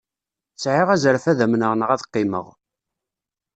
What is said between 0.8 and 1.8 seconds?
azref ad amneɣ